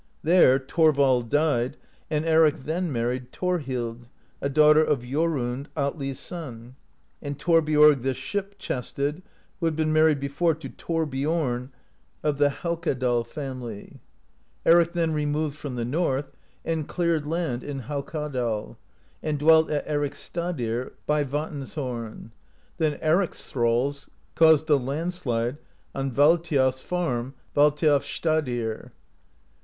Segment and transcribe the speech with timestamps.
[0.23, 1.77] There Thorvald died,
[2.09, 4.07] and Eric then married Thorhild,
[4.41, 6.75] a daugh ter of Jorund, Atli's son,
[7.21, 9.21] and Thorbiorg the Ship chested
[9.59, 11.69] who had been married before to Thorbiom
[12.23, 13.99] of the Hauk 29 AMERICA DISCOVERED BY NORSEMEN adal family.
[14.65, 16.31] Eric then removed from the North,
[16.65, 18.77] and cleared land in Haukadal,
[19.21, 22.31] and dwelt at Ericsstadir by Vatnshorn.
[22.79, 25.59] Then Eric's thralls caused a land slide
[25.93, 28.93] on Valthiof's farm, Valthiofsstadir.